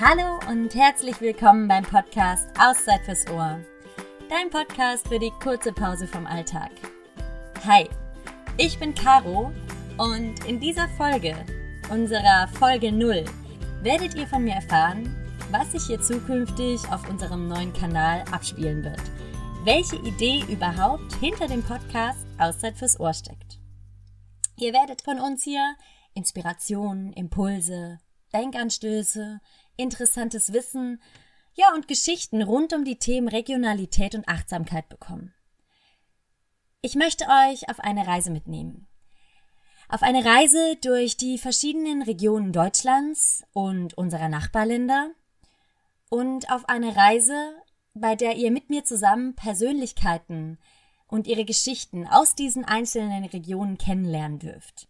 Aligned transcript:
Hallo 0.00 0.38
und 0.48 0.76
herzlich 0.76 1.20
willkommen 1.20 1.66
beim 1.66 1.82
Podcast 1.82 2.48
Auszeit 2.56 3.00
fürs 3.04 3.28
Ohr. 3.32 3.58
Dein 4.30 4.48
Podcast 4.48 5.08
für 5.08 5.18
die 5.18 5.32
kurze 5.42 5.72
Pause 5.72 6.06
vom 6.06 6.24
Alltag. 6.24 6.70
Hi, 7.66 7.88
ich 8.58 8.78
bin 8.78 8.94
Caro 8.94 9.50
und 9.96 10.44
in 10.46 10.60
dieser 10.60 10.88
Folge, 10.90 11.34
unserer 11.90 12.46
Folge 12.46 12.92
0, 12.92 13.24
werdet 13.82 14.14
ihr 14.14 14.28
von 14.28 14.44
mir 14.44 14.54
erfahren, 14.54 15.16
was 15.50 15.72
sich 15.72 15.82
hier 15.88 16.00
zukünftig 16.00 16.80
auf 16.92 17.08
unserem 17.10 17.48
neuen 17.48 17.72
Kanal 17.72 18.24
abspielen 18.30 18.84
wird. 18.84 19.02
Welche 19.64 19.96
Idee 19.96 20.44
überhaupt 20.48 21.12
hinter 21.14 21.48
dem 21.48 21.64
Podcast 21.64 22.24
Auszeit 22.38 22.76
fürs 22.76 23.00
Ohr 23.00 23.14
steckt. 23.14 23.58
Ihr 24.58 24.72
werdet 24.72 25.02
von 25.02 25.18
uns 25.18 25.42
hier 25.42 25.74
Inspirationen, 26.14 27.12
Impulse, 27.14 27.98
Denkanstöße, 28.32 29.40
interessantes 29.78 30.52
Wissen, 30.52 31.00
ja 31.54 31.72
und 31.74 31.88
Geschichten 31.88 32.42
rund 32.42 32.74
um 32.74 32.84
die 32.84 32.98
Themen 32.98 33.28
Regionalität 33.28 34.14
und 34.14 34.28
Achtsamkeit 34.28 34.88
bekommen. 34.88 35.32
Ich 36.82 36.94
möchte 36.94 37.24
euch 37.24 37.68
auf 37.68 37.80
eine 37.80 38.06
Reise 38.06 38.30
mitnehmen. 38.30 38.86
Auf 39.88 40.02
eine 40.02 40.24
Reise 40.24 40.76
durch 40.82 41.16
die 41.16 41.38
verschiedenen 41.38 42.02
Regionen 42.02 42.52
Deutschlands 42.52 43.42
und 43.52 43.94
unserer 43.94 44.28
Nachbarländer 44.28 45.10
und 46.10 46.50
auf 46.52 46.68
eine 46.68 46.94
Reise, 46.94 47.54
bei 47.94 48.14
der 48.14 48.36
ihr 48.36 48.50
mit 48.50 48.70
mir 48.70 48.84
zusammen 48.84 49.34
Persönlichkeiten 49.34 50.58
und 51.06 51.26
ihre 51.26 51.44
Geschichten 51.44 52.06
aus 52.06 52.34
diesen 52.34 52.64
einzelnen 52.64 53.24
Regionen 53.24 53.78
kennenlernen 53.78 54.38
dürft. 54.38 54.87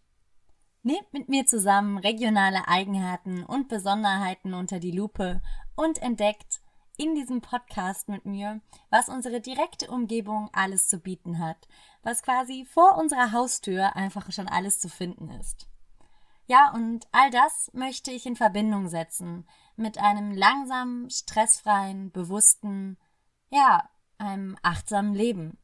Nehmt 0.89 1.13
mit 1.13 1.29
mir 1.29 1.45
zusammen 1.45 1.99
regionale 1.99 2.67
Eigenheiten 2.67 3.43
und 3.43 3.67
Besonderheiten 3.67 4.55
unter 4.55 4.79
die 4.79 4.89
Lupe 4.89 5.39
und 5.75 6.01
entdeckt 6.01 6.61
in 6.97 7.13
diesem 7.13 7.41
Podcast 7.41 8.09
mit 8.09 8.25
mir, 8.25 8.59
was 8.89 9.07
unsere 9.07 9.39
direkte 9.39 9.91
Umgebung 9.91 10.49
alles 10.51 10.87
zu 10.87 10.97
bieten 10.97 11.37
hat, 11.37 11.67
was 12.01 12.23
quasi 12.23 12.65
vor 12.65 12.97
unserer 12.97 13.33
Haustür 13.33 13.95
einfach 13.95 14.31
schon 14.31 14.47
alles 14.47 14.79
zu 14.79 14.89
finden 14.89 15.29
ist. 15.29 15.67
Ja, 16.47 16.73
und 16.73 17.07
all 17.11 17.29
das 17.29 17.69
möchte 17.73 18.09
ich 18.09 18.25
in 18.25 18.35
Verbindung 18.35 18.87
setzen 18.87 19.47
mit 19.75 19.99
einem 19.99 20.31
langsamen, 20.31 21.11
stressfreien, 21.11 22.11
bewussten, 22.11 22.97
ja, 23.51 23.87
einem 24.17 24.57
achtsamen 24.63 25.13
Leben. 25.13 25.58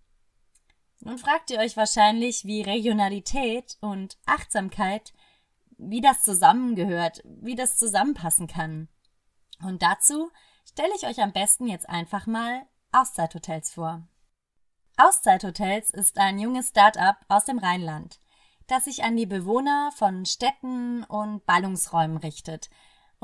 Nun 1.05 1.19
fragt 1.19 1.51
ihr 1.51 1.59
euch 1.59 1.77
wahrscheinlich, 1.77 2.45
wie 2.45 2.63
Regionalität 2.63 3.77
und 3.79 4.17
Achtsamkeit, 4.25 5.13
wie 5.77 6.01
das 6.01 6.23
zusammengehört, 6.23 7.21
wie 7.25 7.53
das 7.53 7.77
zusammenpassen 7.77 8.47
kann. 8.47 8.87
Und 9.61 9.83
dazu 9.83 10.31
stelle 10.67 10.91
ich 10.95 11.05
euch 11.05 11.21
am 11.21 11.31
besten 11.31 11.67
jetzt 11.67 11.87
einfach 11.87 12.25
mal 12.25 12.65
Auszeithotels 12.91 13.75
vor. 13.75 14.07
Auszeithotels 14.97 15.91
ist 15.91 16.17
ein 16.17 16.39
junges 16.39 16.69
Start-up 16.69 17.17
aus 17.27 17.45
dem 17.45 17.59
Rheinland, 17.59 18.19
das 18.65 18.85
sich 18.85 19.03
an 19.03 19.15
die 19.15 19.27
Bewohner 19.27 19.91
von 19.95 20.25
Städten 20.25 21.03
und 21.03 21.45
Ballungsräumen 21.45 22.17
richtet 22.17 22.71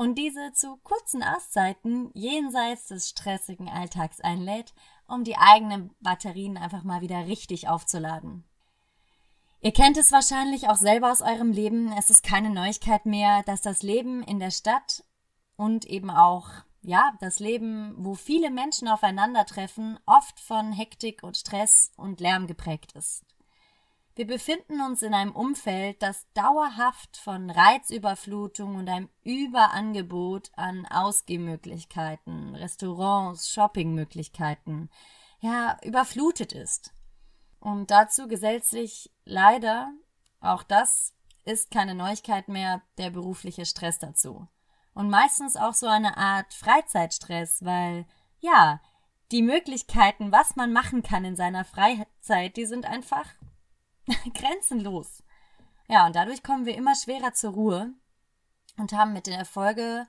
und 0.02 0.16
diese 0.16 0.52
zu 0.52 0.78
kurzen 0.78 1.22
Auszeiten 1.22 2.10
jenseits 2.12 2.86
des 2.86 3.08
stressigen 3.08 3.68
Alltags 3.68 4.20
einlädt 4.20 4.74
um 5.06 5.24
die 5.24 5.36
eigenen 5.36 5.94
Batterien 6.00 6.56
einfach 6.56 6.82
mal 6.82 7.02
wieder 7.02 7.26
richtig 7.26 7.68
aufzuladen. 7.68 8.44
Ihr 9.60 9.72
kennt 9.72 9.96
es 9.96 10.10
wahrscheinlich 10.10 10.68
auch 10.68 10.76
selber 10.76 11.12
aus 11.12 11.22
eurem 11.22 11.52
Leben. 11.52 11.92
Es 11.96 12.10
ist 12.10 12.24
keine 12.24 12.50
Neuigkeit 12.50 13.06
mehr, 13.06 13.42
dass 13.44 13.60
das 13.60 13.82
Leben 13.82 14.22
in 14.22 14.40
der 14.40 14.50
Stadt 14.50 15.04
und 15.56 15.84
eben 15.84 16.10
auch, 16.10 16.48
ja, 16.80 17.12
das 17.20 17.38
Leben, 17.38 17.94
wo 17.98 18.14
viele 18.14 18.50
Menschen 18.50 18.88
aufeinandertreffen, 18.88 20.00
oft 20.06 20.40
von 20.40 20.72
Hektik 20.72 21.22
und 21.22 21.36
Stress 21.36 21.92
und 21.96 22.20
Lärm 22.20 22.48
geprägt 22.48 22.92
ist. 22.92 23.24
Wir 24.14 24.26
befinden 24.26 24.82
uns 24.82 25.00
in 25.00 25.14
einem 25.14 25.32
Umfeld, 25.32 26.02
das 26.02 26.26
dauerhaft 26.34 27.16
von 27.16 27.48
Reizüberflutung 27.48 28.76
und 28.76 28.88
einem 28.88 29.08
Überangebot 29.24 30.50
an 30.54 30.84
Ausgehmöglichkeiten, 30.84 32.54
Restaurants, 32.54 33.48
Shoppingmöglichkeiten, 33.50 34.90
ja, 35.40 35.78
überflutet 35.82 36.52
ist. 36.52 36.92
Und 37.58 37.90
dazu 37.90 38.28
gesellt 38.28 38.66
sich 38.66 39.10
leider, 39.24 39.90
auch 40.40 40.62
das 40.62 41.14
ist 41.44 41.70
keine 41.70 41.94
Neuigkeit 41.94 42.48
mehr, 42.48 42.82
der 42.98 43.10
berufliche 43.10 43.64
Stress 43.64 43.98
dazu. 43.98 44.46
Und 44.92 45.08
meistens 45.08 45.56
auch 45.56 45.72
so 45.72 45.86
eine 45.86 46.18
Art 46.18 46.52
Freizeitstress, 46.52 47.64
weil, 47.64 48.06
ja, 48.40 48.78
die 49.30 49.40
Möglichkeiten, 49.40 50.32
was 50.32 50.54
man 50.54 50.74
machen 50.74 51.02
kann 51.02 51.24
in 51.24 51.36
seiner 51.36 51.64
Freizeit, 51.64 52.58
die 52.58 52.66
sind 52.66 52.84
einfach 52.84 53.24
grenzenlos. 54.34 55.22
Ja, 55.88 56.06
und 56.06 56.16
dadurch 56.16 56.42
kommen 56.42 56.66
wir 56.66 56.76
immer 56.76 56.94
schwerer 56.94 57.32
zur 57.32 57.52
Ruhe 57.52 57.94
und 58.78 58.92
haben 58.92 59.12
mit 59.12 59.26
den 59.26 59.34
Erfolge 59.34 60.06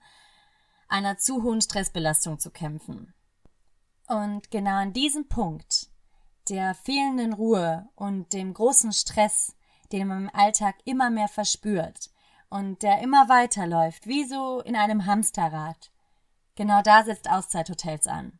einer 0.87 1.17
zu 1.17 1.43
hohen 1.43 1.61
Stressbelastung 1.61 2.39
zu 2.39 2.51
kämpfen. 2.51 3.13
Und 4.07 4.51
genau 4.51 4.75
an 4.75 4.93
diesem 4.93 5.27
Punkt 5.27 5.89
der 6.49 6.75
fehlenden 6.75 7.33
Ruhe 7.33 7.89
und 7.95 8.33
dem 8.33 8.53
großen 8.53 8.91
Stress, 8.91 9.55
den 9.91 10.07
man 10.07 10.23
im 10.23 10.35
Alltag 10.35 10.75
immer 10.85 11.09
mehr 11.09 11.29
verspürt 11.29 12.09
und 12.49 12.83
der 12.83 13.01
immer 13.01 13.29
weiterläuft, 13.29 14.07
wie 14.07 14.25
so 14.25 14.61
in 14.61 14.75
einem 14.75 15.05
Hamsterrad. 15.05 15.91
Genau 16.55 16.81
da 16.81 17.03
setzt 17.03 17.29
Auszeithotels 17.29 18.07
an. 18.07 18.39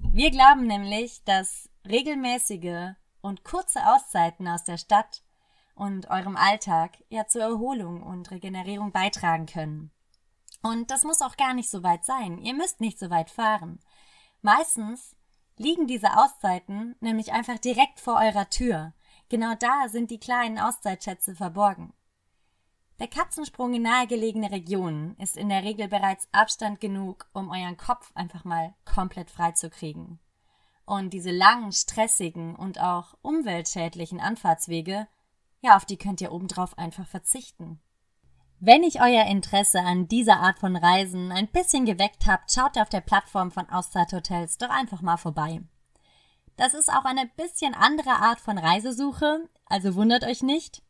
Wir 0.00 0.30
glauben 0.30 0.66
nämlich, 0.66 1.24
dass 1.24 1.70
regelmäßige 1.88 2.94
und 3.20 3.44
kurze 3.44 3.80
Auszeiten 3.86 4.46
aus 4.48 4.64
der 4.64 4.78
Stadt 4.78 5.22
und 5.74 6.10
eurem 6.10 6.36
Alltag 6.36 6.98
ja 7.08 7.26
zur 7.26 7.42
Erholung 7.42 8.02
und 8.02 8.30
Regenerierung 8.30 8.92
beitragen 8.92 9.46
können. 9.46 9.90
Und 10.62 10.90
das 10.90 11.04
muss 11.04 11.22
auch 11.22 11.36
gar 11.36 11.54
nicht 11.54 11.70
so 11.70 11.82
weit 11.82 12.04
sein. 12.04 12.38
Ihr 12.38 12.54
müsst 12.54 12.80
nicht 12.80 12.98
so 12.98 13.10
weit 13.10 13.30
fahren. 13.30 13.78
Meistens 14.42 15.16
liegen 15.56 15.86
diese 15.86 16.16
Auszeiten 16.16 16.96
nämlich 17.00 17.32
einfach 17.32 17.58
direkt 17.58 18.00
vor 18.00 18.16
eurer 18.16 18.48
Tür. 18.50 18.92
Genau 19.28 19.54
da 19.54 19.88
sind 19.88 20.10
die 20.10 20.20
kleinen 20.20 20.58
Auszeitschätze 20.58 21.34
verborgen. 21.34 21.92
Der 22.98 23.08
Katzensprung 23.08 23.74
in 23.74 23.82
nahegelegene 23.82 24.50
Regionen 24.50 25.16
ist 25.18 25.36
in 25.36 25.48
der 25.48 25.62
Regel 25.62 25.86
bereits 25.86 26.28
Abstand 26.32 26.80
genug, 26.80 27.28
um 27.32 27.50
euren 27.50 27.76
Kopf 27.76 28.10
einfach 28.14 28.44
mal 28.44 28.74
komplett 28.84 29.30
frei 29.30 29.52
zu 29.52 29.70
kriegen. 29.70 30.18
Und 30.88 31.10
diese 31.10 31.30
langen, 31.30 31.70
stressigen 31.70 32.56
und 32.56 32.80
auch 32.80 33.12
umweltschädlichen 33.20 34.20
Anfahrtswege, 34.20 35.06
ja, 35.60 35.76
auf 35.76 35.84
die 35.84 35.98
könnt 35.98 36.22
ihr 36.22 36.32
obendrauf 36.32 36.78
einfach 36.78 37.06
verzichten. 37.06 37.78
Wenn 38.58 38.82
ich 38.82 39.02
euer 39.02 39.26
Interesse 39.26 39.80
an 39.80 40.08
dieser 40.08 40.40
Art 40.40 40.58
von 40.58 40.76
Reisen 40.76 41.30
ein 41.30 41.46
bisschen 41.48 41.84
geweckt 41.84 42.24
habt, 42.26 42.50
schaut 42.50 42.78
auf 42.78 42.88
der 42.88 43.02
Plattform 43.02 43.50
von 43.50 43.68
Auszeithotels 43.68 44.56
doch 44.56 44.70
einfach 44.70 45.02
mal 45.02 45.18
vorbei. 45.18 45.60
Das 46.56 46.72
ist 46.72 46.90
auch 46.90 47.04
eine 47.04 47.26
bisschen 47.36 47.74
andere 47.74 48.12
Art 48.12 48.40
von 48.40 48.56
Reisesuche, 48.56 49.46
also 49.66 49.94
wundert 49.94 50.24
euch 50.24 50.42
nicht. 50.42 50.82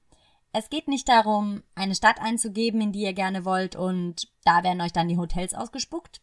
Es 0.53 0.71
geht 0.71 0.87
nicht 0.87 1.09
darum, 1.09 1.65
eine 1.75 1.97
Stadt 1.97 2.21
einzugeben, 2.21 2.81
in 2.81 2.93
die 2.93 3.03
ihr 3.03 3.15
gerne 3.15 3.45
wollt 3.45 3.75
und 3.75 4.29
da 4.45 4.63
werden 4.63 4.81
euch 4.81 4.93
dann 4.93 5.09
die 5.09 5.19
Hotels 5.19 5.55
ausgespuckt. 5.55 6.21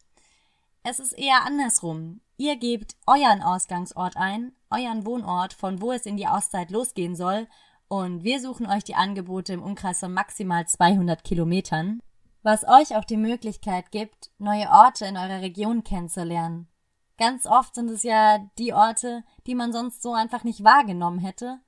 Es 0.82 0.98
ist 0.98 1.12
eher 1.12 1.44
andersrum. 1.44 2.22
Ihr 2.38 2.56
gebt 2.56 2.96
euren 3.06 3.42
Ausgangsort 3.42 4.16
ein, 4.16 4.52
euren 4.70 5.06
Wohnort, 5.06 5.54
von 5.54 5.80
wo 5.80 5.92
es 5.92 6.04
in 6.04 6.18
die 6.18 6.26
Auszeit 6.26 6.70
losgehen 6.70 7.16
soll, 7.16 7.48
und 7.88 8.24
wir 8.24 8.40
suchen 8.40 8.66
euch 8.66 8.84
die 8.84 8.94
Angebote 8.96 9.52
im 9.52 9.62
Umkreis 9.62 10.00
von 10.00 10.12
maximal 10.12 10.66
200 10.66 11.24
Kilometern, 11.24 12.02
was 12.42 12.64
euch 12.64 12.96
auch 12.96 13.04
die 13.04 13.16
Möglichkeit 13.16 13.90
gibt, 13.90 14.30
neue 14.38 14.68
Orte 14.68 15.06
in 15.06 15.16
eurer 15.16 15.40
Region 15.40 15.82
kennenzulernen. 15.82 16.68
Ganz 17.16 17.46
oft 17.46 17.74
sind 17.74 17.90
es 17.90 18.02
ja 18.02 18.38
die 18.58 18.74
Orte, 18.74 19.24
die 19.46 19.54
man 19.54 19.72
sonst 19.72 20.02
so 20.02 20.12
einfach 20.12 20.44
nicht 20.44 20.62
wahrgenommen 20.62 21.20
hätte, 21.20 21.60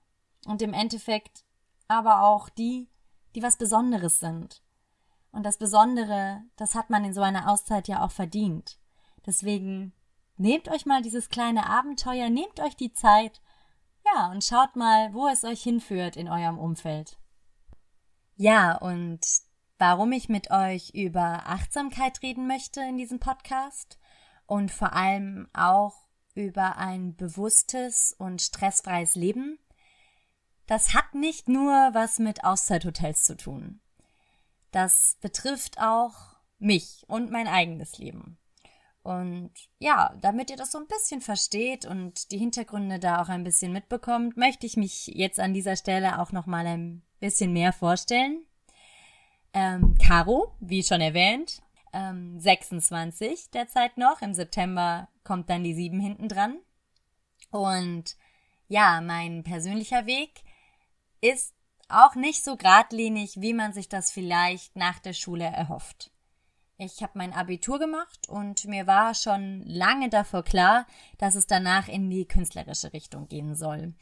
und 0.47 0.61
im 0.61 0.75
Endeffekt 0.75 1.45
aber 1.87 2.25
auch 2.25 2.51
die, 2.51 2.91
die 3.35 3.43
was 3.43 3.57
Besonderes 3.57 4.21
sind. 4.21 4.63
Und 5.33 5.47
das 5.47 5.57
Besondere, 5.57 6.43
das 6.57 6.75
hat 6.75 6.91
man 6.91 7.05
in 7.05 7.15
so 7.15 7.23
einer 7.23 7.51
Auszeit 7.51 7.89
ja 7.89 8.05
auch 8.05 8.11
verdient. 8.11 8.79
Deswegen 9.25 9.93
Nehmt 10.39 10.69
euch 10.69 10.87
mal 10.87 11.03
dieses 11.03 11.29
kleine 11.29 11.69
Abenteuer, 11.69 12.31
nehmt 12.31 12.61
euch 12.61 12.77
die 12.77 12.93
Zeit, 12.93 13.41
ja, 14.07 14.31
und 14.31 14.45
schaut 14.45 14.77
mal, 14.77 15.13
wo 15.13 15.27
es 15.27 15.43
euch 15.43 15.63
hinführt 15.63 16.17
in 16.17 16.29
eurem 16.29 16.59
Umfeld. 16.59 17.19
Ja, 18.37 18.77
und 18.79 19.21
warum 19.79 20.13
ich 20.13 20.29
mit 20.29 20.53
euch 20.53 20.91
über 20.95 21.43
Achtsamkeit 21.47 22.23
reden 22.23 22.47
möchte 22.47 22.81
in 22.81 22.97
diesem 22.97 23.19
Podcast 23.19 23.99
und 24.47 24.71
vor 24.71 24.93
allem 24.93 25.49
auch 25.53 26.07
über 26.35 26.77
ein 26.77 27.17
bewusstes 27.17 28.15
und 28.17 28.41
stressfreies 28.41 29.17
Leben, 29.17 29.59
das 30.69 30.95
hat 30.95 31.15
nicht 31.15 31.49
nur 31.49 31.73
was 31.95 32.21
mit 32.21 32.45
Auszeithotels 32.45 33.25
zu 33.25 33.37
tun. 33.37 33.81
Das 34.71 35.17
betrifft 35.21 35.81
auch 35.81 36.37
mich 36.59 37.05
und 37.09 37.33
mein 37.33 37.49
eigenes 37.49 37.99
Leben. 37.99 38.39
Und 39.03 39.53
ja, 39.79 40.15
damit 40.21 40.51
ihr 40.51 40.57
das 40.57 40.73
so 40.73 40.79
ein 40.79 40.87
bisschen 40.87 41.21
versteht 41.21 41.87
und 41.87 42.31
die 42.31 42.39
Hintergründe 42.39 42.99
da 42.99 43.23
auch 43.23 43.29
ein 43.29 43.45
bisschen 43.45 43.73
mitbekommt, 43.73 44.37
möchte 44.37 44.67
ich 44.67 44.77
mich 44.77 45.07
jetzt 45.07 45.41
an 45.41 45.55
dieser 45.55 45.77
Stelle 45.77 46.21
auch 46.21 46.33
noch 46.33 46.47
mal 46.47 46.67
ein 46.67 47.03
bisschen 47.21 47.53
mehr 47.53 47.73
vorstellen. 47.73 48.45
Ähm, 49.55 49.97
Caro, 50.05 50.53
wie 50.61 50.83
schon 50.83 51.01
erwähnt, 51.01 51.63
ähm, 51.93 52.39
26 52.39 53.51
derzeit 53.51 53.97
noch. 53.97 54.21
Im 54.21 54.35
September 54.35 55.09
kommt 55.25 55.49
dann 55.49 55.65
die 55.65 55.75
7 55.75 55.99
hinten 56.01 56.29
dran. 56.29 56.59
Und 57.51 58.17
ja, 58.69 59.01
mein 59.01 59.43
persönlicher 59.43 60.07
Weg 60.07 60.43
ist 61.21 61.55
auch 61.89 62.15
nicht 62.15 62.45
so 62.45 62.57
geradlinig, 62.57 63.41
wie 63.41 63.55
man 63.55 63.73
sich 63.73 63.89
das 63.89 64.13
vielleicht 64.13 64.77
nach 64.77 64.99
der 64.99 65.15
Schule 65.15 65.45
erhofft. 65.45 66.11
Ich 66.81 67.03
habe 67.03 67.13
mein 67.17 67.33
Abitur 67.33 67.81
gemacht 67.81 68.29
und 68.29 68.65
mir 68.67 68.87
war 68.87 69.13
schon 69.13 69.65
lange 69.65 70.09
davor 70.11 70.45
klar, 70.45 70.87
dass 71.19 71.35
es 71.35 71.49
danach 71.49 71.89
in 71.89 72.09
die 72.09 72.25
künstlerische 72.25 72.93
Richtung 72.93 73.27
gehen 73.27 73.57
soll. 73.57 73.95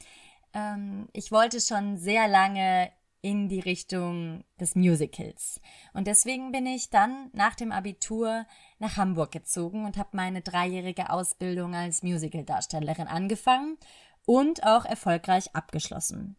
Ähm, 0.52 1.08
ich 1.14 1.32
wollte 1.32 1.62
schon 1.62 1.96
sehr 1.96 2.28
lange 2.28 2.92
in 3.22 3.48
die 3.48 3.60
Richtung 3.60 4.44
des 4.60 4.74
Musicals. 4.74 5.58
Und 5.94 6.06
deswegen 6.06 6.52
bin 6.52 6.66
ich 6.66 6.90
dann 6.90 7.30
nach 7.32 7.54
dem 7.54 7.72
Abitur 7.72 8.44
nach 8.78 8.98
Hamburg 8.98 9.32
gezogen 9.32 9.86
und 9.86 9.96
habe 9.96 10.10
meine 10.12 10.42
dreijährige 10.42 11.08
Ausbildung 11.08 11.74
als 11.74 12.02
Musicaldarstellerin 12.02 13.08
angefangen 13.08 13.78
und 14.26 14.64
auch 14.64 14.84
erfolgreich 14.84 15.56
abgeschlossen. 15.56 16.36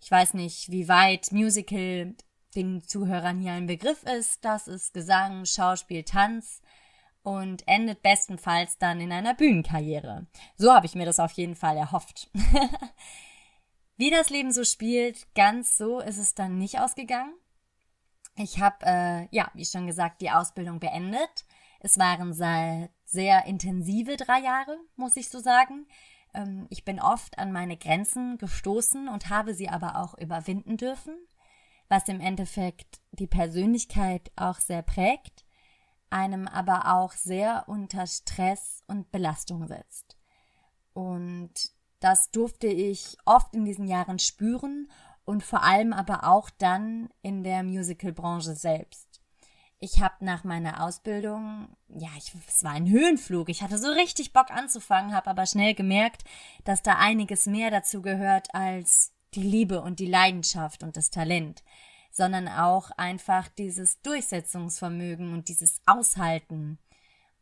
Ich 0.00 0.10
weiß 0.10 0.34
nicht, 0.34 0.70
wie 0.70 0.88
weit 0.88 1.32
Musical 1.32 2.14
den 2.56 2.82
Zuhörern 2.82 3.38
hier 3.38 3.52
ein 3.52 3.66
Begriff 3.66 4.02
ist. 4.04 4.44
Das 4.44 4.66
ist 4.66 4.94
Gesang, 4.94 5.44
Schauspiel, 5.44 6.02
Tanz 6.02 6.62
und 7.22 7.66
endet 7.66 8.02
bestenfalls 8.02 8.78
dann 8.78 9.00
in 9.00 9.12
einer 9.12 9.34
Bühnenkarriere. 9.34 10.26
So 10.56 10.72
habe 10.72 10.86
ich 10.86 10.94
mir 10.94 11.06
das 11.06 11.20
auf 11.20 11.32
jeden 11.32 11.56
Fall 11.56 11.76
erhofft. 11.76 12.30
wie 13.96 14.10
das 14.10 14.30
Leben 14.30 14.52
so 14.52 14.64
spielt, 14.64 15.26
ganz 15.34 15.76
so 15.76 16.00
ist 16.00 16.18
es 16.18 16.34
dann 16.34 16.58
nicht 16.58 16.78
ausgegangen. 16.78 17.34
Ich 18.36 18.60
habe, 18.60 18.76
äh, 18.84 19.28
ja, 19.30 19.50
wie 19.54 19.64
schon 19.64 19.86
gesagt, 19.86 20.20
die 20.20 20.30
Ausbildung 20.30 20.78
beendet. 20.78 21.46
Es 21.80 21.98
waren 21.98 22.32
sehr, 22.32 22.90
intensive 23.46 24.16
drei 24.16 24.40
Jahre, 24.40 24.78
muss 24.94 25.16
ich 25.16 25.28
so 25.28 25.40
sagen. 25.40 25.86
Ähm, 26.34 26.66
ich 26.70 26.84
bin 26.84 27.00
oft 27.00 27.38
an 27.38 27.50
meine 27.50 27.76
Grenzen 27.76 28.38
gestoßen 28.38 29.08
und 29.08 29.30
habe 29.30 29.54
sie 29.54 29.68
aber 29.68 29.96
auch 29.96 30.16
überwinden 30.18 30.76
dürfen, 30.76 31.16
was 31.88 32.08
im 32.08 32.20
Endeffekt 32.20 33.00
die 33.12 33.26
Persönlichkeit 33.26 34.30
auch 34.36 34.58
sehr 34.58 34.82
prägt, 34.82 35.44
einem 36.10 36.48
aber 36.48 36.94
auch 36.94 37.12
sehr 37.12 37.64
unter 37.68 38.06
Stress 38.06 38.82
und 38.86 39.10
Belastung 39.10 39.66
setzt. 39.66 40.16
Und 40.92 41.52
das 42.00 42.30
durfte 42.30 42.66
ich 42.66 43.16
oft 43.24 43.54
in 43.54 43.64
diesen 43.64 43.88
Jahren 43.88 44.18
spüren 44.18 44.90
und 45.24 45.42
vor 45.42 45.62
allem 45.62 45.92
aber 45.92 46.24
auch 46.24 46.50
dann 46.50 47.08
in 47.22 47.42
der 47.42 47.62
Musicalbranche 47.62 48.54
selbst 48.54 49.16
ich 49.78 50.00
habe 50.00 50.24
nach 50.24 50.44
meiner 50.44 50.82
Ausbildung, 50.82 51.68
ja, 51.88 52.08
ich, 52.16 52.32
es 52.48 52.64
war 52.64 52.72
ein 52.72 52.88
Höhenflug. 52.88 53.48
Ich 53.48 53.62
hatte 53.62 53.78
so 53.78 53.88
richtig 53.88 54.32
Bock 54.32 54.50
anzufangen, 54.50 55.14
habe 55.14 55.30
aber 55.30 55.46
schnell 55.46 55.74
gemerkt, 55.74 56.24
dass 56.64 56.82
da 56.82 56.96
einiges 56.96 57.46
mehr 57.46 57.70
dazu 57.70 58.00
gehört 58.00 58.54
als 58.54 59.12
die 59.34 59.42
Liebe 59.42 59.80
und 59.80 60.00
die 60.00 60.06
Leidenschaft 60.06 60.82
und 60.82 60.96
das 60.96 61.10
Talent, 61.10 61.62
sondern 62.10 62.48
auch 62.48 62.90
einfach 62.92 63.48
dieses 63.48 64.00
Durchsetzungsvermögen 64.02 65.32
und 65.32 65.48
dieses 65.48 65.80
Aushalten. 65.86 66.78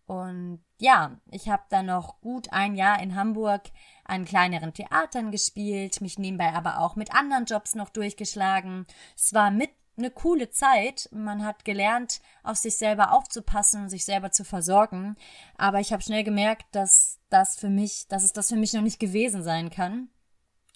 Und 0.06 0.62
ja, 0.78 1.18
ich 1.30 1.48
habe 1.48 1.62
dann 1.70 1.86
noch 1.86 2.20
gut 2.20 2.52
ein 2.52 2.74
Jahr 2.74 3.00
in 3.00 3.14
Hamburg 3.14 3.62
an 4.04 4.24
kleineren 4.24 4.74
Theatern 4.74 5.30
gespielt, 5.30 6.00
mich 6.00 6.18
nebenbei 6.18 6.52
aber 6.52 6.80
auch 6.80 6.94
mit 6.96 7.14
anderen 7.14 7.46
Jobs 7.46 7.74
noch 7.74 7.88
durchgeschlagen. 7.88 8.86
Es 9.16 9.32
war 9.32 9.50
mit 9.50 9.70
eine 9.96 10.10
coole 10.10 10.50
Zeit. 10.50 11.08
Man 11.12 11.44
hat 11.44 11.64
gelernt, 11.64 12.20
auf 12.42 12.56
sich 12.56 12.76
selber 12.76 13.12
aufzupassen 13.12 13.82
und 13.82 13.88
sich 13.88 14.04
selber 14.04 14.30
zu 14.30 14.44
versorgen. 14.44 15.16
Aber 15.56 15.80
ich 15.80 15.92
habe 15.92 16.02
schnell 16.02 16.24
gemerkt, 16.24 16.66
dass 16.72 17.20
das 17.30 17.56
für 17.56 17.70
mich, 17.70 18.06
dass 18.08 18.24
es 18.24 18.32
das 18.32 18.48
für 18.48 18.56
mich 18.56 18.72
noch 18.72 18.82
nicht 18.82 19.00
gewesen 19.00 19.42
sein 19.42 19.70
kann. 19.70 20.08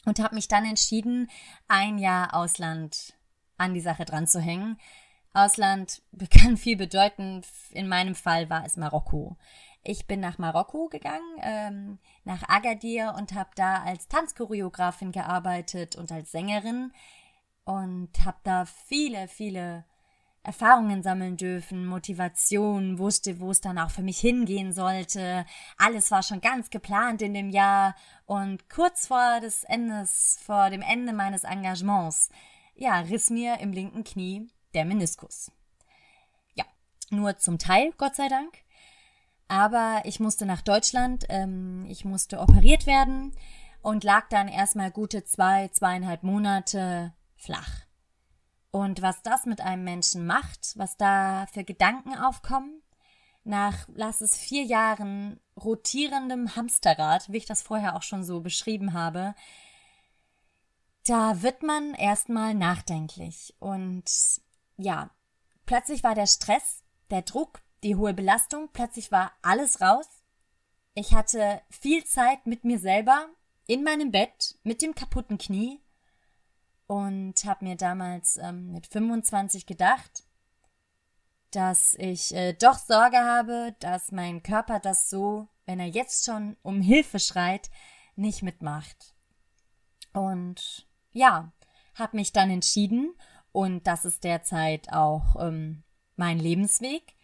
Und 0.09 0.21
habe 0.21 0.37
mich 0.37 0.49
dann 0.49 0.65
entschieden, 0.65 1.29
ein 1.69 1.99
Jahr 1.99 2.35
Ausland 2.35 3.13
an 3.59 3.75
die 3.75 3.83
Sache 3.83 4.07
dran 4.07 4.27
zu 4.27 4.41
hängen. 4.41 4.79
Ausland 5.35 6.01
kann 6.31 6.57
viel 6.57 6.79
bedeuten. 6.79 7.43
In 7.73 7.89
meinem 7.89 8.15
Fall 8.15 8.49
war 8.49 8.65
es 8.65 8.79
Marokko. 8.79 9.37
Ich 9.83 10.07
bin 10.07 10.21
nach 10.21 10.39
Marokko 10.39 10.89
gegangen, 10.89 11.39
ähm, 11.43 11.99
nach 12.25 12.49
Agadir 12.49 13.15
und 13.19 13.35
habe 13.35 13.51
da 13.55 13.83
als 13.83 14.09
Tanzchoreografin 14.09 15.13
gearbeitet 15.13 15.97
und 15.97 16.11
als 16.11 16.33
Sängerin 16.33 16.91
und 17.65 18.09
habe 18.25 18.39
da 18.45 18.65
viele, 18.65 19.29
viele 19.29 19.85
Erfahrungen 20.49 21.03
sammeln 21.03 21.37
dürfen, 21.37 21.85
Motivation, 21.85 22.99
wusste, 22.99 23.39
wo 23.39 23.51
es 23.51 23.61
dann 23.61 23.79
auch 23.79 23.91
für 23.91 24.01
mich 24.01 24.19
hingehen 24.19 24.73
sollte. 24.73 25.45
Alles 25.77 26.11
war 26.11 26.23
schon 26.23 26.41
ganz 26.41 26.71
geplant 26.71 27.21
in 27.21 27.35
dem 27.35 27.51
Jahr 27.51 27.95
und 28.25 28.71
kurz 28.71 29.09
vor 29.09 29.41
des 29.43 29.65
Endes, 29.65 30.41
vor 30.43 30.71
dem 30.71 30.81
Ende 30.81 31.13
meines 31.13 31.45
Engagements, 31.45 32.31
ja, 32.75 33.01
riss 33.01 33.29
mir 33.29 33.61
im 33.61 33.73
linken 33.73 34.05
Knie 34.05 34.49
der 34.73 34.87
Meniskus. 34.87 35.53
Ja, 36.55 36.65
nur 37.11 37.37
zum 37.37 37.59
Teil, 37.59 37.93
Gott 37.99 38.17
sei 38.17 38.29
Dank. 38.29 38.57
Aber 39.49 40.01
ich 40.05 40.19
musste 40.19 40.47
nach 40.47 40.63
Deutschland, 40.63 41.27
ähm, 41.29 41.85
ich 41.91 42.07
musste 42.07 42.41
operiert 42.41 42.87
werden 42.87 43.33
und 43.83 44.03
lag 44.03 44.31
dann 44.31 44.49
erstmal 44.49 44.91
gute 44.91 45.25
zwei, 45.25 45.69
zweieinhalb 45.69 46.23
Monate 46.23 47.13
flach. 47.37 47.88
Und 48.71 49.01
was 49.03 49.23
das 49.23 49.47
mit 49.47 49.61
einem 49.61 49.85
Menschen 49.85 50.27
macht, 50.27 50.73
was 50.77 50.97
da 50.97 51.47
für 51.53 51.65
Gedanken 51.65 52.15
aufkommen, 52.15 52.83
nach, 53.45 53.89
lass 53.95 54.21
es 54.21 54.37
vier 54.37 54.63
Jahren 54.63 55.41
rotierendem 55.57 56.55
Hamsterrad, 56.55 57.33
wie 57.33 57.39
ich 57.39 57.47
das 57.47 57.63
vorher 57.63 57.97
auch 57.97 58.03
schon 58.03 58.23
so 58.23 58.41
beschrieben 58.41 58.93
habe, 58.93 59.35
da 61.05 61.43
wird 61.43 61.63
man 61.63 61.95
erstmal 61.95 62.55
nachdenklich. 62.55 63.55
Und 63.59 64.05
ja, 64.77 65.11
plötzlich 65.65 66.05
war 66.05 66.15
der 66.15 66.27
Stress, 66.27 66.85
der 67.11 67.23
Druck, 67.23 67.63
die 67.83 67.97
hohe 67.97 68.13
Belastung, 68.13 68.69
plötzlich 68.73 69.11
war 69.11 69.33
alles 69.41 69.81
raus. 69.81 70.07
Ich 70.95 71.15
hatte 71.15 71.63
viel 71.71 72.05
Zeit 72.05 72.47
mit 72.47 72.65
mir 72.65 72.79
selber, 72.79 73.29
in 73.67 73.83
meinem 73.85 74.11
Bett, 74.11 74.59
mit 74.63 74.83
dem 74.83 74.95
kaputten 74.95 75.39
Knie 75.39 75.81
und 76.89 77.35
habe 77.45 77.67
mir 77.67 77.77
damals 77.77 78.39
ähm, 78.39 78.73
mit 78.73 78.87
25 78.89 79.67
gedacht, 79.67 80.25
dass 81.51 81.95
ich 81.95 82.35
äh, 82.35 82.55
doch 82.55 82.79
Sorge 82.79 83.19
habe, 83.19 83.77
dass 83.79 84.11
mein 84.11 84.43
Körper 84.43 84.81
das 84.81 85.09
so, 85.09 85.49
wenn 85.67 85.81
er 85.81 85.87
jetzt 85.87 86.25
schon 86.25 86.57
um 86.63 86.81
Hilfe 86.81 87.21
schreit, 87.21 87.71
nicht 88.17 88.43
mitmacht. 88.43 89.15
Und 90.15 90.89
ja, 91.13 91.53
habe 91.95 92.17
mich 92.17 92.33
dann 92.33 92.51
entschieden, 92.51 93.15
und 93.53 93.87
das 93.87 94.05
ist 94.05 94.25
derzeit 94.25 94.93
auch 94.93 95.37
ähm, 95.39 95.85
mein 96.17 96.39
Lebensweg, 96.39 97.15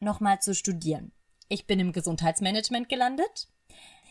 nochmal 0.00 0.40
zu 0.40 0.54
studieren. 0.54 1.12
Ich 1.48 1.66
bin 1.66 1.78
im 1.78 1.92
Gesundheitsmanagement 1.92 2.88
gelandet. 2.88 3.48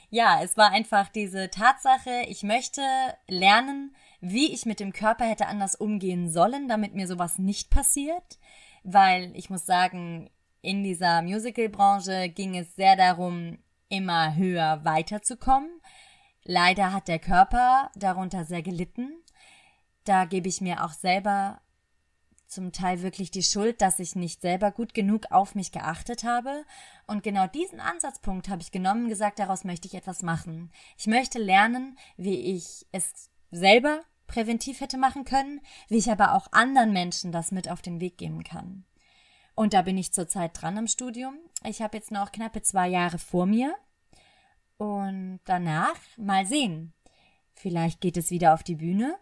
Ja, 0.09 0.41
es 0.41 0.55
war 0.55 0.71
einfach 0.71 1.09
diese 1.09 1.49
Tatsache, 1.49 2.23
ich 2.27 2.43
möchte 2.43 2.81
lernen, 3.27 3.93
wie 4.19 4.51
ich 4.51 4.65
mit 4.65 4.79
dem 4.79 4.93
Körper 4.93 5.25
hätte 5.25 5.47
anders 5.47 5.75
umgehen 5.75 6.29
sollen, 6.29 6.67
damit 6.67 6.95
mir 6.95 7.07
sowas 7.07 7.37
nicht 7.37 7.69
passiert. 7.69 8.39
Weil 8.83 9.35
ich 9.35 9.49
muss 9.49 9.65
sagen, 9.65 10.29
in 10.61 10.83
dieser 10.83 11.21
Musical-Branche 11.21 12.29
ging 12.29 12.55
es 12.57 12.75
sehr 12.75 12.95
darum, 12.95 13.59
immer 13.89 14.35
höher 14.35 14.83
weiterzukommen. 14.83 15.69
Leider 16.43 16.93
hat 16.93 17.07
der 17.07 17.19
Körper 17.19 17.91
darunter 17.95 18.45
sehr 18.45 18.61
gelitten. 18.61 19.11
Da 20.03 20.25
gebe 20.25 20.47
ich 20.47 20.61
mir 20.61 20.83
auch 20.83 20.93
selber 20.93 21.61
zum 22.47 22.71
Teil 22.71 23.01
wirklich 23.01 23.29
die 23.29 23.43
Schuld, 23.43 23.81
dass 23.81 23.99
ich 23.99 24.15
nicht 24.15 24.41
selber 24.41 24.71
gut 24.71 24.93
genug 24.93 25.31
auf 25.31 25.53
mich 25.53 25.71
geachtet 25.71 26.23
habe. 26.23 26.63
Und 27.05 27.23
genau 27.23 27.47
diesen 27.47 27.79
Ansatzpunkt 27.79 28.47
habe 28.49 28.61
ich 28.61 28.71
genommen 28.71 29.03
und 29.03 29.09
gesagt, 29.09 29.39
daraus 29.39 29.63
möchte 29.65 29.87
ich 29.87 29.95
etwas 29.95 30.23
machen. 30.23 30.71
Ich 30.97 31.07
möchte 31.07 31.39
lernen, 31.39 31.97
wie 32.15 32.55
ich 32.55 32.85
es 32.91 33.29
selber 33.51 34.01
präventiv 34.27 34.81
hätte 34.81 34.97
machen 34.97 35.23
können, 35.23 35.61
wie 35.87 35.97
ich 35.97 36.11
aber 36.11 36.35
auch 36.35 36.51
anderen 36.51 36.91
Menschen 36.91 37.31
das 37.31 37.51
mit 37.51 37.69
auf 37.69 37.81
den 37.81 37.99
Weg 37.99 38.17
geben 38.17 38.43
kann. 38.43 38.85
Und 39.55 39.73
da 39.73 39.81
bin 39.81 39.97
ich 39.97 40.13
zurzeit 40.13 40.61
dran 40.61 40.77
im 40.77 40.87
Studium. 40.87 41.35
Ich 41.63 41.81
habe 41.81 41.97
jetzt 41.97 42.11
noch 42.11 42.31
knappe 42.31 42.61
zwei 42.61 42.87
Jahre 42.87 43.17
vor 43.17 43.45
mir. 43.45 43.75
Und 44.77 45.39
danach 45.45 45.97
mal 46.17 46.45
sehen. 46.45 46.93
Vielleicht 47.53 47.99
geht 48.01 48.17
es 48.17 48.29
wieder 48.29 48.53
auf 48.53 48.61
die 48.61 48.75
Bühne. 48.75 49.17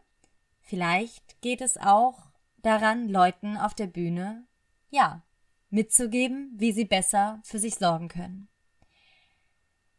Vielleicht 0.60 1.40
geht 1.42 1.62
es 1.62 1.78
auch 1.78 2.32
daran, 2.58 3.08
Leuten 3.08 3.56
auf 3.56 3.74
der 3.76 3.88
Bühne, 3.88 4.46
ja, 4.90 5.24
mitzugeben, 5.70 6.52
wie 6.58 6.74
sie 6.74 6.86
besser 6.86 7.40
für 7.44 7.60
sich 7.60 7.76
sorgen 7.76 8.10
können. 8.10 8.50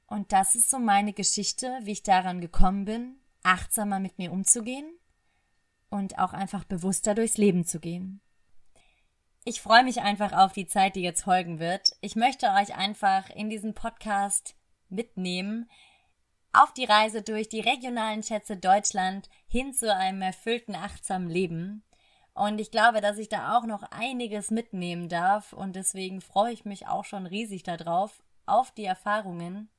Und 0.07 0.33
das 0.33 0.55
ist 0.55 0.69
so 0.69 0.79
meine 0.79 1.13
Geschichte, 1.13 1.79
wie 1.83 1.93
ich 1.93 2.03
daran 2.03 2.41
gekommen 2.41 2.85
bin, 2.85 3.21
achtsamer 3.47 4.01
mit 4.01 4.19
mir 4.19 4.33
umzugehen 4.33 4.99
und 5.89 6.19
auch 6.19 6.33
einfach 6.33 6.65
bewusster 6.65 7.15
durchs 7.15 7.39
Leben 7.39 7.65
zu 7.65 7.81
gehen. 7.81 8.21
Ich 9.45 9.61
freue 9.61 9.85
mich 9.85 10.01
einfach 10.03 10.33
auf 10.33 10.53
die 10.53 10.67
Zeit, 10.67 10.97
die 10.97 11.03
jetzt 11.03 11.23
folgen 11.23 11.61
wird. 11.61 11.93
Ich 12.01 12.17
möchte 12.17 12.49
euch 12.51 12.75
einfach 12.75 13.31
in 13.31 13.49
diesem 13.49 13.75
Podcast 13.75 14.57
mitnehmen 14.89 15.71
auf 16.53 16.73
die 16.73 16.85
Reise 16.85 17.23
durch 17.23 17.49
die 17.49 17.61
regionalen 17.61 18.23
Schätze 18.23 18.57
Deutschland 18.57 19.29
hin 19.47 19.75
zu 19.75 19.95
einem 19.95 20.23
erfüllten, 20.23 20.75
achtsamen 20.75 21.29
Leben. 21.29 21.85
Und 22.35 22.61
ich 22.61 22.71
glaube, 22.71 23.01
dass 23.01 23.19
ich 23.19 23.29
da 23.29 23.57
auch 23.57 23.67
noch 23.67 23.83
einiges 23.91 24.51
mitnehmen 24.51 25.09
darf 25.09 25.53
und 25.53 25.77
deswegen 25.77 26.21
freue 26.21 26.53
ich 26.53 26.65
mich 26.65 26.87
auch 26.87 27.05
schon 27.05 27.27
riesig 27.27 27.63
darauf, 27.63 28.23
auf 28.47 28.73
die 28.73 28.85
Erfahrungen 28.85 29.71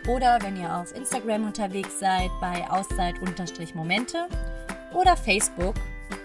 oder 0.07 0.41
wenn 0.41 0.55
ihr 0.57 0.75
auf 0.75 0.95
Instagram 0.95 1.45
unterwegs 1.45 1.99
seid 1.99 2.31
bei 2.39 2.65
Auszeit-Momente 2.69 4.29
oder 4.93 5.17
Facebook 5.17 5.75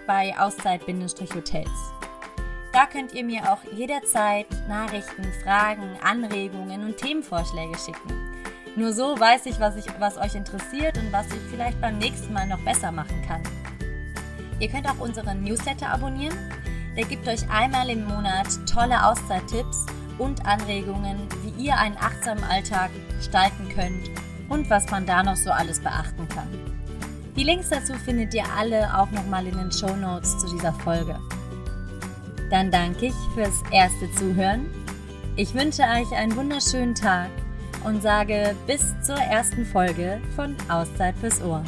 bei 0.07 0.33
Auszeit-Hotels. 0.37 1.98
Da 2.79 2.85
könnt 2.85 3.13
ihr 3.13 3.25
mir 3.25 3.51
auch 3.51 3.59
jederzeit 3.75 4.45
Nachrichten, 4.69 5.25
Fragen, 5.43 5.97
Anregungen 6.01 6.85
und 6.85 6.95
Themenvorschläge 6.95 7.77
schicken. 7.77 8.13
Nur 8.77 8.93
so 8.93 9.19
weiß 9.19 9.47
ich, 9.47 9.59
was, 9.59 9.75
ich, 9.75 9.85
was 9.99 10.17
euch 10.17 10.33
interessiert 10.35 10.97
und 10.97 11.11
was 11.11 11.25
ich 11.25 11.41
vielleicht 11.51 11.81
beim 11.81 11.97
nächsten 11.97 12.31
Mal 12.31 12.47
noch 12.47 12.63
besser 12.63 12.93
machen 12.93 13.21
kann. 13.27 13.43
Ihr 14.61 14.69
könnt 14.69 14.89
auch 14.89 14.97
unseren 14.99 15.43
Newsletter 15.43 15.89
abonnieren. 15.89 16.37
Der 16.95 17.03
gibt 17.03 17.27
euch 17.27 17.49
einmal 17.49 17.89
im 17.89 18.05
Monat 18.05 18.47
tolle 18.65 19.05
Auszeittipps 19.05 19.85
und 20.17 20.45
Anregungen, 20.45 21.17
wie 21.43 21.65
ihr 21.65 21.77
einen 21.77 21.97
achtsamen 21.97 22.45
Alltag 22.45 22.91
gestalten 23.17 23.67
könnt 23.75 24.09
und 24.47 24.69
was 24.69 24.89
man 24.89 25.05
da 25.05 25.21
noch 25.21 25.35
so 25.35 25.51
alles 25.51 25.81
beachten 25.81 26.29
kann. 26.29 26.47
Die 27.35 27.43
Links 27.43 27.67
dazu 27.67 27.95
findet 27.95 28.33
ihr 28.33 28.45
alle 28.57 28.97
auch 28.97 29.11
nochmal 29.11 29.45
in 29.47 29.57
den 29.57 29.71
Show 29.73 29.97
Notes 29.97 30.37
zu 30.37 30.47
dieser 30.55 30.71
Folge. 30.71 31.19
Dann 32.49 32.71
danke 32.71 33.07
ich 33.07 33.15
fürs 33.35 33.61
erste 33.71 34.11
Zuhören. 34.13 34.65
Ich 35.35 35.53
wünsche 35.53 35.83
euch 35.83 36.11
einen 36.11 36.35
wunderschönen 36.35 36.95
Tag 36.95 37.29
und 37.85 38.01
sage 38.01 38.55
bis 38.67 38.81
zur 39.01 39.17
ersten 39.17 39.65
Folge 39.65 40.19
von 40.35 40.55
Auszeit 40.69 41.15
fürs 41.17 41.41
Ohr. 41.41 41.63